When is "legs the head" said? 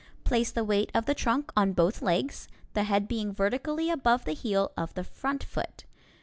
2.01-3.07